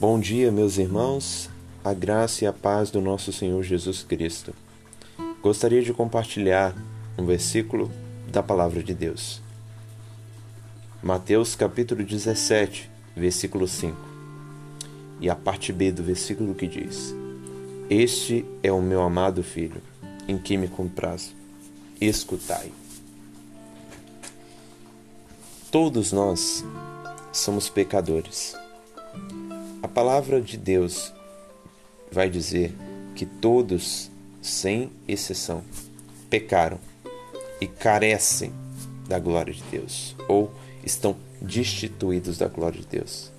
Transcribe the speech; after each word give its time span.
Bom 0.00 0.20
dia, 0.20 0.52
meus 0.52 0.78
irmãos, 0.78 1.50
a 1.82 1.92
graça 1.92 2.44
e 2.44 2.46
a 2.46 2.52
paz 2.52 2.88
do 2.88 3.00
nosso 3.00 3.32
Senhor 3.32 3.60
Jesus 3.64 4.04
Cristo. 4.04 4.54
Gostaria 5.42 5.82
de 5.82 5.92
compartilhar 5.92 6.72
um 7.18 7.26
versículo 7.26 7.90
da 8.30 8.40
Palavra 8.40 8.80
de 8.80 8.94
Deus. 8.94 9.42
Mateus 11.02 11.56
capítulo 11.56 12.04
17, 12.04 12.88
versículo 13.16 13.66
5. 13.66 13.96
E 15.20 15.28
a 15.28 15.34
parte 15.34 15.72
B 15.72 15.90
do 15.90 16.04
versículo 16.04 16.54
que 16.54 16.68
diz: 16.68 17.12
Este 17.90 18.44
é 18.62 18.70
o 18.70 18.80
meu 18.80 19.02
amado 19.02 19.42
filho, 19.42 19.82
em 20.28 20.38
quem 20.38 20.58
me 20.58 20.68
comprazo. 20.68 21.32
Escutai. 22.00 22.70
Todos 25.72 26.12
nós 26.12 26.64
somos 27.32 27.68
pecadores. 27.68 28.54
A 29.80 29.86
palavra 29.86 30.40
de 30.40 30.56
Deus 30.56 31.14
vai 32.10 32.28
dizer 32.28 32.74
que 33.14 33.24
todos, 33.24 34.10
sem 34.42 34.90
exceção, 35.06 35.62
pecaram 36.28 36.80
e 37.60 37.66
carecem 37.68 38.52
da 39.08 39.20
glória 39.20 39.54
de 39.54 39.62
Deus, 39.70 40.16
ou 40.26 40.50
estão 40.84 41.16
destituídos 41.40 42.38
da 42.38 42.48
glória 42.48 42.80
de 42.80 42.88
Deus. 42.88 43.30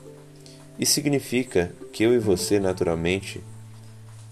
Isso 0.80 0.94
significa 0.94 1.74
que 1.92 2.04
eu 2.04 2.14
e 2.14 2.20
você, 2.20 2.58
naturalmente, 2.58 3.44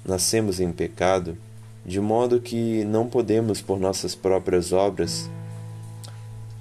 nascemos 0.05 0.61
em 0.61 0.71
pecado, 0.71 1.37
de 1.85 1.99
modo 1.99 2.39
que 2.39 2.85
não 2.85 3.09
podemos, 3.09 3.61
por 3.61 3.81
nossas 3.81 4.15
próprias 4.15 4.71
obras, 4.71 5.29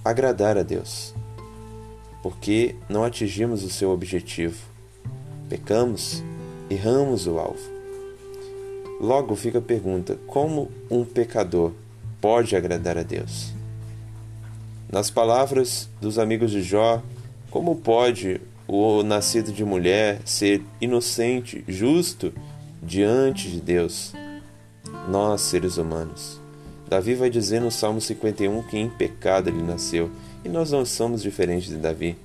agradar 0.04 0.58
a 0.58 0.64
Deus, 0.64 1.14
porque 2.20 2.74
não 2.88 3.04
atingimos 3.04 3.62
o 3.62 3.70
seu 3.70 3.90
objetivo 3.90 4.75
Pecamos, 5.48 6.22
erramos 6.68 7.26
o 7.26 7.38
alvo. 7.38 7.76
Logo 9.00 9.36
fica 9.36 9.58
a 9.58 9.62
pergunta: 9.62 10.18
como 10.26 10.70
um 10.90 11.04
pecador 11.04 11.72
pode 12.20 12.56
agradar 12.56 12.98
a 12.98 13.02
Deus? 13.02 13.52
Nas 14.90 15.10
palavras 15.10 15.88
dos 16.00 16.18
amigos 16.18 16.50
de 16.50 16.62
Jó, 16.62 17.02
como 17.50 17.76
pode 17.76 18.40
o 18.66 19.02
nascido 19.02 19.52
de 19.52 19.64
mulher 19.64 20.20
ser 20.24 20.62
inocente, 20.80 21.64
justo 21.68 22.32
diante 22.82 23.48
de 23.50 23.60
Deus? 23.60 24.12
Nós, 25.08 25.42
seres 25.42 25.76
humanos. 25.76 26.40
Davi 26.88 27.14
vai 27.14 27.28
dizer 27.28 27.60
no 27.60 27.70
Salmo 27.70 28.00
51 28.00 28.62
que 28.62 28.78
em 28.78 28.88
pecado 28.88 29.48
ele 29.48 29.62
nasceu, 29.62 30.10
e 30.44 30.48
nós 30.48 30.70
não 30.70 30.84
somos 30.84 31.22
diferentes 31.22 31.68
de 31.68 31.76
Davi. 31.76 32.16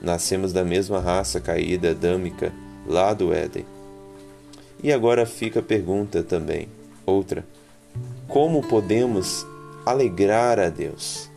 Nascemos 0.00 0.52
da 0.52 0.64
mesma 0.64 1.00
raça 1.00 1.40
caída 1.40 1.90
adâmica 1.90 2.52
lá 2.86 3.14
do 3.14 3.32
Éden. 3.32 3.64
E 4.82 4.92
agora 4.92 5.24
fica 5.24 5.60
a 5.60 5.62
pergunta 5.62 6.22
também, 6.22 6.68
outra: 7.06 7.44
como 8.28 8.62
podemos 8.62 9.46
alegrar 9.86 10.58
a 10.58 10.68
Deus? 10.68 11.30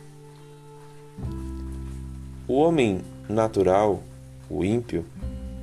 O 2.46 2.54
homem 2.54 3.02
natural, 3.28 4.02
o 4.50 4.64
ímpio, 4.64 5.04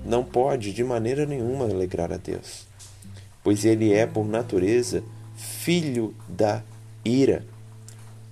não 0.05 0.23
pode 0.23 0.71
de 0.71 0.83
maneira 0.83 1.25
nenhuma 1.25 1.65
alegrar 1.65 2.13
a 2.13 2.17
Deus, 2.17 2.67
pois 3.43 3.65
ele 3.65 3.91
é, 3.91 4.05
por 4.05 4.25
natureza, 4.25 5.03
filho 5.35 6.13
da 6.29 6.61
ira. 7.03 7.43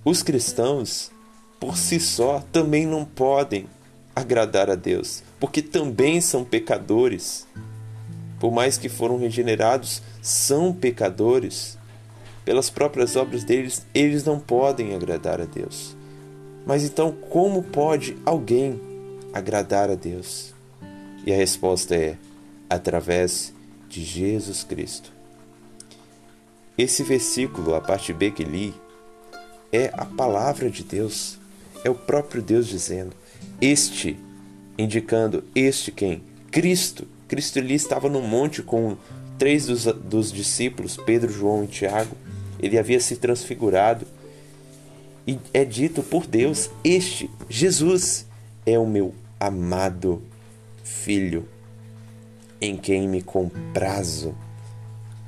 Os 0.04 0.22
cristãos, 0.22 1.10
por 1.58 1.76
si 1.76 1.98
só, 1.98 2.44
também 2.52 2.86
não 2.86 3.04
podem 3.04 3.66
agradar 4.14 4.70
a 4.70 4.74
Deus, 4.74 5.22
porque 5.40 5.60
também 5.60 6.20
são 6.20 6.44
pecadores. 6.44 7.46
Por 8.38 8.52
mais 8.52 8.76
que 8.76 8.88
foram 8.88 9.18
regenerados, 9.18 10.02
são 10.22 10.72
pecadores. 10.72 11.78
Pelas 12.44 12.68
próprias 12.68 13.16
obras 13.16 13.42
deles, 13.42 13.86
eles 13.94 14.24
não 14.24 14.38
podem 14.38 14.94
agradar 14.94 15.40
a 15.40 15.44
Deus. 15.44 15.96
Mas 16.66 16.84
então, 16.84 17.12
como 17.30 17.62
pode 17.62 18.16
alguém 18.24 18.80
agradar 19.32 19.90
a 19.90 19.94
Deus? 19.94 20.54
E 21.26 21.32
a 21.32 21.36
resposta 21.36 21.94
é: 21.94 22.16
através 22.68 23.52
de 23.88 24.02
Jesus 24.02 24.62
Cristo. 24.62 25.12
Esse 26.76 27.02
versículo, 27.02 27.74
a 27.74 27.80
parte 27.80 28.12
B 28.12 28.30
que 28.30 28.44
li, 28.44 28.74
é 29.72 29.90
a 29.94 30.04
palavra 30.04 30.68
de 30.70 30.82
Deus, 30.82 31.38
é 31.84 31.90
o 31.90 31.94
próprio 31.94 32.42
Deus 32.42 32.66
dizendo: 32.66 33.14
este, 33.64 34.18
indicando 34.76 35.42
este 35.54 35.90
quem? 35.90 36.22
Cristo. 36.50 37.08
Cristo 37.26 37.58
ali 37.58 37.74
estava 37.74 38.10
no 38.10 38.20
monte 38.20 38.62
com 38.62 38.94
três 39.38 39.66
dos, 39.66 39.84
dos 39.84 40.30
discípulos, 40.30 40.98
Pedro, 40.98 41.32
João 41.32 41.64
e 41.64 41.66
Tiago. 41.66 42.14
Ele 42.60 42.78
havia 42.78 43.00
se 43.00 43.16
transfigurado. 43.16 44.06
E 45.26 45.38
é 45.54 45.64
dito 45.64 46.02
por 46.02 46.26
Deus: 46.26 46.70
Este, 46.84 47.30
Jesus, 47.48 48.26
é 48.66 48.78
o 48.78 48.86
meu 48.86 49.14
amado 49.40 50.22
Filho, 50.82 51.48
em 52.60 52.76
quem 52.76 53.08
me 53.08 53.22
comprazo, 53.22 54.34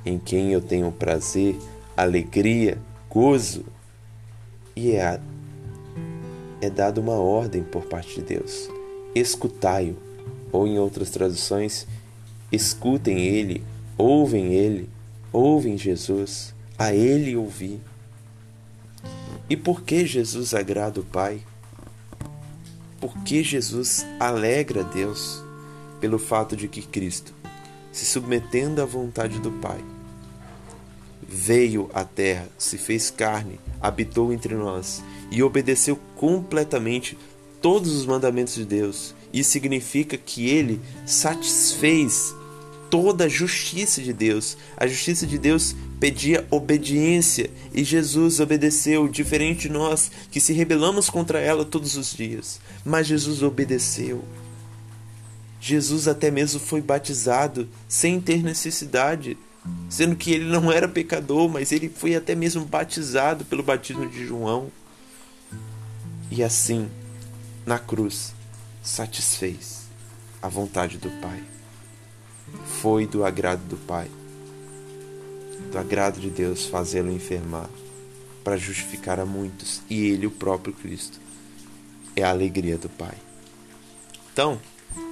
em 0.05 0.19
quem 0.19 0.53
eu 0.53 0.61
tenho 0.61 0.91
prazer, 0.91 1.55
alegria, 1.95 2.77
gozo. 3.09 3.65
E 4.75 4.91
é 4.91 5.19
é 6.61 6.69
dada 6.69 6.99
uma 6.99 7.15
ordem 7.15 7.63
por 7.63 7.85
parte 7.85 8.15
de 8.15 8.21
Deus: 8.21 8.69
escutai-o, 9.13 9.97
ou 10.51 10.67
em 10.67 10.79
outras 10.79 11.09
traduções, 11.09 11.87
escutem 12.51 13.19
ele, 13.19 13.63
ouvem 13.97 14.53
ele, 14.53 14.89
ouvem 15.31 15.77
Jesus, 15.77 16.53
a 16.77 16.93
ele 16.93 17.35
ouvir. 17.35 17.81
E 19.49 19.55
por 19.55 19.81
que 19.81 20.05
Jesus 20.05 20.53
agrada 20.53 20.99
o 20.99 21.05
Pai? 21.05 21.41
Por 22.99 23.17
que 23.23 23.43
Jesus 23.43 24.05
alegra 24.19 24.83
Deus? 24.83 25.43
Pelo 25.99 26.19
fato 26.19 26.55
de 26.55 26.67
que 26.67 26.81
Cristo, 26.81 27.33
se 27.91 28.05
submetendo 28.05 28.81
à 28.81 28.85
vontade 28.85 29.39
do 29.39 29.51
Pai, 29.51 29.83
veio 31.27 31.89
à 31.93 32.03
terra, 32.03 32.47
se 32.57 32.77
fez 32.77 33.09
carne, 33.09 33.59
habitou 33.81 34.31
entre 34.31 34.53
nós 34.53 35.03
e 35.31 35.43
obedeceu 35.43 35.99
completamente 36.15 37.17
todos 37.61 37.93
os 37.93 38.05
mandamentos 38.05 38.55
de 38.55 38.65
Deus. 38.65 39.15
Isso 39.33 39.51
significa 39.51 40.17
que 40.17 40.49
ele 40.49 40.79
satisfez 41.05 42.33
toda 42.89 43.25
a 43.25 43.29
justiça 43.29 44.01
de 44.01 44.13
Deus. 44.13 44.57
A 44.77 44.87
justiça 44.87 45.27
de 45.27 45.37
Deus 45.37 45.75
pedia 45.99 46.47
obediência 46.49 47.49
e 47.73 47.83
Jesus 47.83 48.39
obedeceu, 48.39 49.07
diferente 49.07 49.67
de 49.67 49.69
nós 49.69 50.11
que 50.31 50.39
se 50.39 50.53
rebelamos 50.53 51.09
contra 51.09 51.39
ela 51.39 51.65
todos 51.65 51.97
os 51.97 52.13
dias. 52.13 52.59
Mas 52.85 53.07
Jesus 53.07 53.43
obedeceu. 53.43 54.23
Jesus 55.59 56.07
até 56.07 56.31
mesmo 56.31 56.59
foi 56.59 56.81
batizado 56.81 57.67
sem 57.89 58.21
ter 58.21 58.43
necessidade 58.43 59.37
sendo 59.89 60.15
que 60.15 60.31
ele 60.31 60.45
não 60.45 60.71
era 60.71 60.87
pecador, 60.87 61.49
mas 61.49 61.71
ele 61.71 61.89
foi 61.89 62.15
até 62.15 62.35
mesmo 62.35 62.65
batizado 62.65 63.45
pelo 63.45 63.63
batismo 63.63 64.07
de 64.07 64.25
João. 64.25 64.71
E 66.29 66.43
assim, 66.43 66.89
na 67.65 67.79
cruz, 67.79 68.33
satisfez 68.83 69.87
a 70.41 70.47
vontade 70.47 70.97
do 70.97 71.09
Pai. 71.21 71.43
Foi 72.81 73.05
do 73.05 73.25
agrado 73.25 73.61
do 73.67 73.77
Pai, 73.77 74.09
do 75.71 75.77
agrado 75.77 76.19
de 76.19 76.29
Deus 76.29 76.65
fazê-lo 76.65 77.11
enfermar 77.11 77.69
para 78.43 78.55
justificar 78.55 79.19
a 79.19 79.25
muitos, 79.25 79.81
e 79.89 80.05
ele, 80.05 80.25
o 80.25 80.31
próprio 80.31 80.73
Cristo, 80.73 81.19
é 82.15 82.23
a 82.23 82.29
alegria 82.29 82.77
do 82.77 82.87
Pai. 82.87 83.15
Então, 84.31 84.59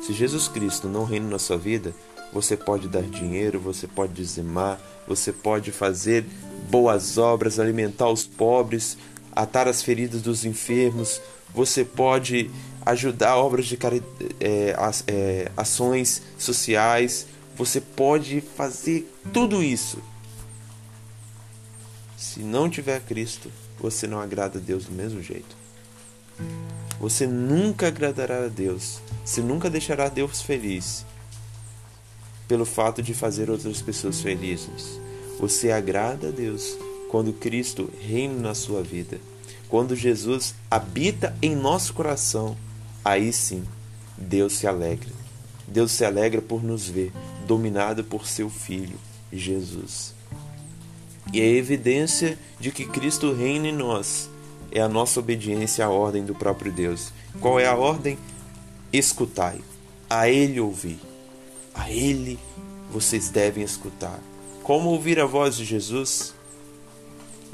se 0.02 0.14
Jesus 0.14 0.48
Cristo 0.48 0.88
não 0.88 1.04
reina 1.04 1.28
na 1.28 1.40
sua 1.40 1.58
vida, 1.58 1.94
você 2.32 2.56
pode 2.56 2.88
dar 2.88 3.04
dinheiro, 3.04 3.60
você 3.60 3.88
pode 3.88 4.14
dizimar, 4.14 4.80
você 5.08 5.34
pode 5.34 5.72
fazer 5.72 6.26
boas 6.70 7.18
obras, 7.18 7.60
alimentar 7.60 8.10
os 8.10 8.26
pobres, 8.26 8.98
atar 9.36 9.68
as 9.68 9.82
feridas 9.82 10.22
dos 10.22 10.46
enfermos, 10.46 11.22
você 11.54 11.84
pode 11.84 12.50
ajudar 12.86 13.38
obras 13.38 13.66
de 13.66 13.76
cari 13.76 14.04
é, 14.40 14.76
é, 15.08 15.52
ações 15.58 16.22
sociais, 16.38 17.28
você 17.56 17.82
pode 17.82 18.42
fazer 18.42 19.12
tudo 19.34 19.64
isso. 19.64 20.00
Se 22.18 22.40
não 22.42 22.70
tiver 22.70 23.02
Cristo, 23.02 23.52
você 23.80 24.08
não 24.08 24.20
agrada 24.20 24.60
a 24.60 24.62
Deus 24.62 24.86
do 24.86 24.92
mesmo 24.92 25.22
jeito. 25.22 25.56
Você 27.00 27.28
nunca 27.28 27.88
agradará 27.88 28.46
a 28.46 28.48
Deus, 28.48 29.02
você 29.24 29.42
nunca 29.42 29.70
deixará 29.70 30.08
Deus 30.10 30.42
feliz 30.42 31.06
pelo 32.48 32.66
fato 32.66 33.02
de 33.02 33.14
fazer 33.14 33.50
outras 33.50 33.82
pessoas 33.82 34.22
felizes. 34.22 35.00
Você 35.40 35.72
agrada 35.72 36.30
a 36.30 36.32
Deus 36.32 36.78
quando 37.16 37.32
Cristo 37.32 37.90
reina 38.02 38.42
na 38.42 38.54
sua 38.54 38.84
vida. 38.84 39.22
Quando 39.70 39.96
Jesus 39.96 40.54
habita 40.70 41.34
em 41.42 41.56
nosso 41.56 41.94
coração, 41.94 42.58
aí 43.06 43.32
sim 43.32 43.64
Deus 44.18 44.52
se 44.52 44.68
alegra. 44.68 45.14
Deus 45.66 45.94
se 45.94 46.04
alegra 46.04 46.42
por 46.42 46.62
nos 46.62 46.90
ver, 46.90 47.14
dominado 47.48 48.04
por 48.04 48.28
seu 48.28 48.50
Filho, 48.50 48.98
Jesus. 49.32 50.14
E 51.32 51.40
a 51.40 51.46
evidência 51.46 52.38
de 52.60 52.70
que 52.70 52.84
Cristo 52.84 53.32
reina 53.32 53.70
em 53.70 53.74
nós 53.74 54.30
é 54.70 54.82
a 54.82 54.90
nossa 54.90 55.22
obediência 55.22 55.86
à 55.86 55.90
ordem 55.90 56.26
do 56.26 56.36
próprio 56.36 56.70
Deus. 56.70 57.14
Qual 57.40 57.58
é 57.58 57.66
a 57.66 57.78
ordem? 57.78 58.18
Escutai, 58.92 59.62
a 60.10 60.28
Ele 60.28 60.60
ouvir, 60.60 61.00
a 61.74 61.90
Ele 61.90 62.38
vocês 62.92 63.30
devem 63.30 63.64
escutar. 63.64 64.20
Como 64.64 64.90
ouvir 64.90 65.18
a 65.18 65.26
voz 65.26 65.56
de 65.56 65.64
Jesus? 65.64 66.36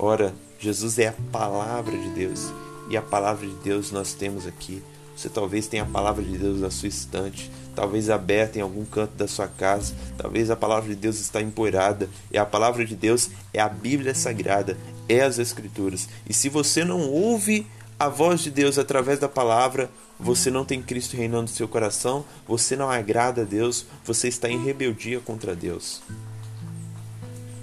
Ora, 0.03 0.33
Jesus 0.57 0.97
é 0.97 1.09
a 1.09 1.13
palavra 1.31 1.95
de 1.95 2.09
Deus 2.09 2.51
e 2.89 2.97
a 2.97 3.03
palavra 3.03 3.45
de 3.45 3.53
Deus 3.57 3.91
nós 3.91 4.13
temos 4.13 4.47
aqui. 4.47 4.81
Você 5.15 5.29
talvez 5.29 5.67
tenha 5.67 5.83
a 5.83 5.85
palavra 5.85 6.23
de 6.23 6.39
Deus 6.39 6.59
na 6.59 6.71
sua 6.71 6.87
estante, 6.87 7.51
talvez 7.75 8.09
aberta 8.09 8.57
em 8.57 8.63
algum 8.63 8.83
canto 8.83 9.13
da 9.13 9.27
sua 9.27 9.47
casa, 9.47 9.93
talvez 10.17 10.49
a 10.49 10.55
palavra 10.55 10.89
de 10.89 10.95
Deus 10.95 11.19
está 11.19 11.39
empoeirada, 11.39 12.09
e 12.31 12.37
a 12.39 12.43
palavra 12.43 12.83
de 12.83 12.95
Deus 12.95 13.29
é 13.53 13.61
a 13.61 13.69
Bíblia 13.69 14.15
Sagrada, 14.15 14.75
é 15.07 15.21
as 15.21 15.37
Escrituras. 15.37 16.09
E 16.27 16.33
se 16.33 16.49
você 16.49 16.83
não 16.83 17.07
ouve 17.07 17.67
a 17.99 18.09
voz 18.09 18.41
de 18.41 18.49
Deus 18.49 18.79
através 18.79 19.19
da 19.19 19.29
palavra, 19.29 19.87
você 20.19 20.49
não 20.49 20.65
tem 20.65 20.81
Cristo 20.81 21.15
reinando 21.15 21.43
no 21.43 21.47
seu 21.47 21.67
coração, 21.67 22.25
você 22.47 22.75
não 22.75 22.89
agrada 22.89 23.43
a 23.43 23.45
Deus, 23.45 23.85
você 24.03 24.27
está 24.27 24.49
em 24.49 24.63
rebeldia 24.63 25.19
contra 25.19 25.55
Deus. 25.55 26.01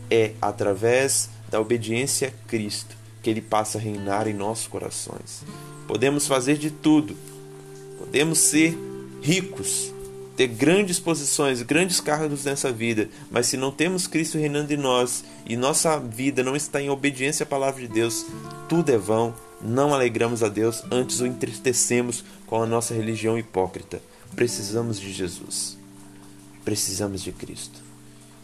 É 0.08 0.34
através 0.40 1.30
da 1.50 1.60
obediência 1.60 2.28
a 2.28 2.48
Cristo 2.48 2.98
que 3.22 3.30
ele 3.30 3.40
passa 3.40 3.78
a 3.78 3.80
reinar 3.80 4.28
em 4.28 4.34
nossos 4.34 4.66
corações. 4.66 5.44
Podemos 5.86 6.26
fazer 6.26 6.56
de 6.56 6.70
tudo, 6.70 7.16
podemos 7.98 8.38
ser 8.38 8.78
ricos, 9.20 9.92
ter 10.36 10.46
grandes 10.46 11.00
posições, 11.00 11.62
grandes 11.62 12.00
cargos 12.00 12.44
nessa 12.44 12.70
vida, 12.70 13.08
mas 13.30 13.46
se 13.46 13.56
não 13.56 13.70
temos 13.70 14.06
Cristo 14.06 14.38
reinando 14.38 14.72
em 14.72 14.76
nós 14.76 15.24
e 15.46 15.56
nossa 15.56 15.98
vida 15.98 16.42
não 16.42 16.54
está 16.54 16.80
em 16.80 16.90
obediência 16.90 17.44
à 17.44 17.46
palavra 17.46 17.80
de 17.80 17.88
Deus, 17.88 18.24
tudo 18.68 18.90
é 18.90 18.98
vão, 18.98 19.34
não 19.60 19.92
alegramos 19.92 20.42
a 20.42 20.48
Deus, 20.48 20.82
antes 20.90 21.20
o 21.20 21.26
entristecemos 21.26 22.24
com 22.46 22.62
a 22.62 22.66
nossa 22.66 22.94
religião 22.94 23.38
hipócrita. 23.38 24.00
Precisamos 24.36 25.00
de 25.00 25.12
Jesus. 25.12 25.76
Precisamos 26.64 27.22
de 27.22 27.32
Cristo. 27.32 27.82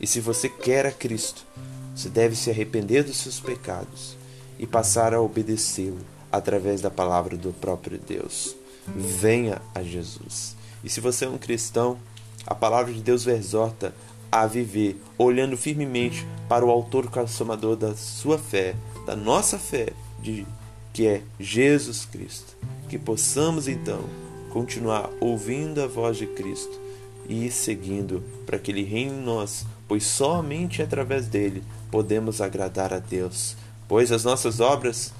E 0.01 0.07
se 0.07 0.19
você 0.19 0.49
quer 0.49 0.87
a 0.87 0.91
Cristo, 0.91 1.47
você 1.95 2.09
deve 2.09 2.35
se 2.35 2.51
arrepender 2.51 3.05
dos 3.05 3.19
seus 3.19 3.39
pecados 3.39 4.17
e 4.59 4.67
passar 4.67 5.15
a 5.15 5.21
obedecê-lo 5.21 6.01
através 6.31 6.81
da 6.81 6.91
palavra 6.91 7.37
do 7.37 7.53
próprio 7.53 7.99
Deus. 7.99 8.57
Venha 8.87 9.63
a 9.75 9.83
Jesus. 9.83 10.57
E 10.83 10.91
se 10.91 11.01
você 11.01 11.25
é 11.25 11.29
um 11.29 11.39
cristão, 11.39 11.99
a 12.47 12.55
palavra 12.55 12.93
de 12.93 13.01
Deus 13.01 13.27
o 13.27 13.31
exorta 13.31 13.95
a 14.31 14.47
viver 14.47 15.01
olhando 15.17 15.57
firmemente 15.57 16.27
para 16.49 16.65
o 16.65 16.71
autor 16.71 17.09
consumador 17.09 17.77
da 17.77 17.95
sua 17.95 18.37
fé, 18.37 18.75
da 19.07 19.15
nossa 19.15 19.59
fé, 19.59 19.93
de, 20.21 20.45
que 20.93 21.07
é 21.07 21.23
Jesus 21.39 22.05
Cristo. 22.05 22.57
Que 22.89 22.99
possamos 22.99 23.69
então 23.69 24.01
continuar 24.51 25.09
ouvindo 25.21 25.81
a 25.81 25.87
voz 25.87 26.17
de 26.17 26.27
Cristo 26.27 26.79
e 27.29 27.51
seguindo 27.51 28.23
para 28.45 28.59
que 28.59 28.71
ele 28.71 28.83
reine 28.83 29.13
em 29.13 29.23
nós, 29.23 29.65
pois 29.87 30.05
somente 30.05 30.83
através 30.83 31.27
dele 31.27 31.63
podemos 31.91 32.41
agradar 32.41 32.93
a 32.93 32.99
Deus, 32.99 33.57
pois 33.87 34.11
as 34.11 34.25
nossas 34.25 34.61
obras, 34.61 35.13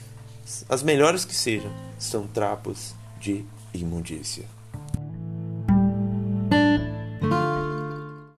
as 0.69 0.83
melhores 0.83 1.25
que 1.25 1.35
sejam, 1.35 1.71
são 1.99 2.27
trapos 2.27 2.95
de 3.21 3.45
imundícia. 3.73 4.45